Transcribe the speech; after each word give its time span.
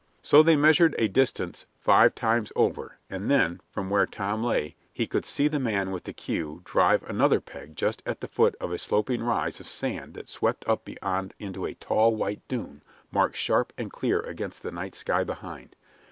So 0.23 0.41
they 0.41 0.55
measured 0.55 0.95
a 0.97 1.07
distance 1.07 1.67
five 1.77 2.15
times 2.15 2.51
over, 2.55 2.97
and 3.07 3.29
then, 3.29 3.61
from 3.69 3.91
where 3.91 4.07
Tom 4.07 4.43
lay, 4.43 4.75
he 4.91 5.05
could 5.05 5.25
see 5.25 5.47
the 5.47 5.59
man 5.59 5.91
with 5.91 6.05
the 6.05 6.11
queue 6.11 6.61
drive 6.65 7.03
another 7.03 7.39
peg 7.39 7.75
just 7.75 8.01
at 8.03 8.19
the 8.19 8.27
foot 8.27 8.55
of 8.59 8.71
a 8.71 8.79
sloping 8.79 9.21
rise 9.21 9.59
of 9.59 9.67
sand 9.69 10.15
that 10.15 10.27
swept 10.27 10.67
up 10.67 10.85
beyond 10.85 11.35
into 11.37 11.65
a 11.65 11.75
tall 11.75 12.15
white 12.15 12.41
dune 12.47 12.81
marked 13.11 13.37
sharp 13.37 13.73
and 13.77 13.91
clear 13.91 14.19
against 14.21 14.63
the 14.63 14.71
night 14.71 14.95
sky 14.95 15.23
behind. 15.23 15.75